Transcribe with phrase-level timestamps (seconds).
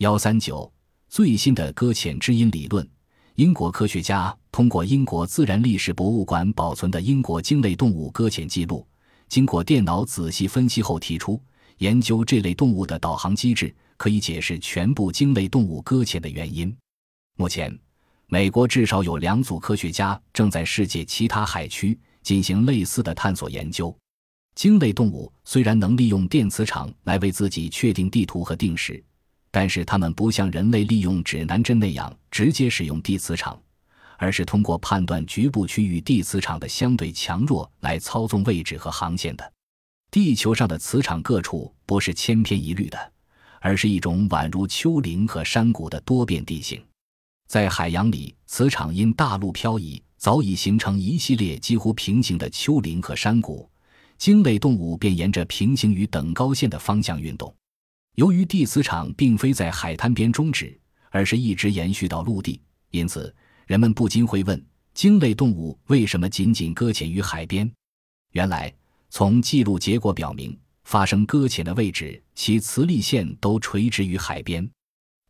[0.00, 0.72] 幺三九
[1.10, 2.88] 最新的搁浅知音理论。
[3.34, 8.86] 英国科学家通过英国自然历史博物馆保存的英国鲸类动物搁浅记录，
[9.28, 11.38] 经过电脑仔细分析后提出，
[11.76, 16.74] 研究这类动物的导航机制可以解释全部鲸类动物搁浅的原因。
[17.36, 17.78] 目前，
[18.26, 23.94] 美国至少有两组科学家正在世界其他海区进行类似的探索研究。
[24.54, 29.04] 鲸类动物虽然能利用电磁场来为自己确定地图和定时。
[29.50, 33.60] 但是它们不像人类利用指南针那样直接使用地磁场，
[34.16, 39.52] 而是通过判断局部区域地磁场的相对强弱来操纵位置和航线的。
[40.10, 43.12] 地球上的磁场各处不是千篇一律的，
[43.60, 46.82] 而是一种宛如丘陵和山谷的多变地形。
[47.48, 53.68] 在海洋里，磁场因大陆漂移，早已形成一系列几乎平行的丘陵和山谷，
[54.18, 57.52] 鲸类动物便沿着平行于等高线的方向运动。
[58.16, 60.78] 由于地磁场并非在海滩边终止，
[61.10, 62.60] 而是一直延续到陆地，
[62.90, 63.34] 因此
[63.66, 64.62] 人们不禁会问：
[64.92, 67.70] 鲸类动物为什么仅仅搁浅于海边？
[68.32, 68.72] 原来，
[69.08, 74.68] 从记录结果表明，发生搁浅的位置其磁力线都垂直于海边。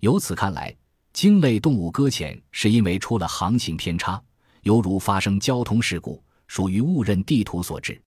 [0.00, 0.74] 由此看来，
[1.12, 4.20] 鲸类动物搁浅是因为出了航行偏差，
[4.62, 8.00] 犹如发生交通事故，属于误认地图所致。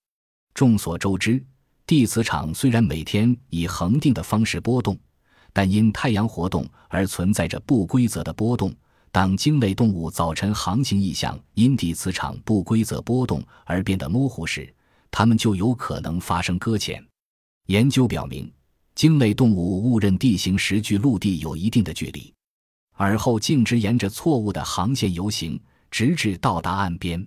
[0.54, 1.44] 众所周知。
[1.86, 4.98] 地磁场虽然每天以恒定的方式波动，
[5.52, 8.74] 但因太阳活动而存在着不规则的波动。
[9.12, 14.74] 当鲸类动物早晨航行意向因地磁场不规则波动而变得模糊时，
[15.12, 17.06] 它们就有可能发生搁浅。
[17.68, 18.52] 研究表明，
[18.96, 22.34] 鲸类动物误认地形时距陆地有一定的距离，
[22.94, 27.24] 而后径直沿着错误的航线游行，直至到达岸边。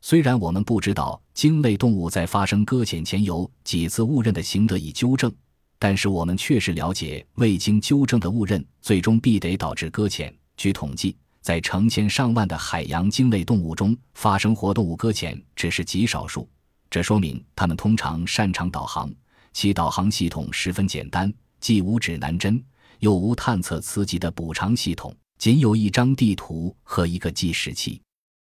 [0.00, 5.32] 虽然我们不知道鲸类动物在发生搁浅前有几次误认的行得以纠正，
[5.78, 10.34] 但是我们确实了解未经纠正的误认最终必得导致搁浅。
[10.56, 16.48] 据统计，在成千上万的海洋鲸类动物中，发生活动物搁浅只是极少数。
[16.90, 19.12] 这说明它们通常擅长导航，
[19.52, 22.62] 其导航系统十分简单，既无指南针，
[23.00, 28.00] 又无探测磁极的补偿系统，仅有一张地图和一个计时器。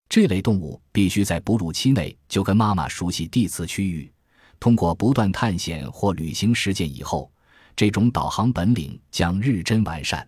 [0.10, 4.12] 这类动物必须在哺乳期内就跟妈妈熟悉地磁区域，
[4.60, 7.30] 通过不断探险或旅行实践以后，
[7.76, 10.28] 这种导航本领将日臻完善。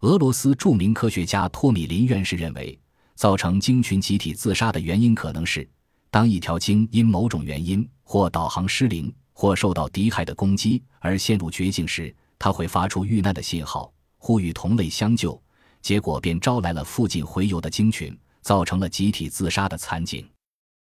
[0.00, 2.78] 俄罗斯著名科学家托米林院士认为，
[3.16, 5.68] 造成鲸群集体自杀的原因可能是：
[6.10, 15.42] 当一条鲸因某种原因或导航失灵，或受到敌害的攻击而陷入绝境时，它会发出遇难的信号，呼吁同类相救，
[15.82, 18.16] 结果便招来了附近洄游的鲸群。
[18.48, 20.26] 造成了集体自杀的惨景。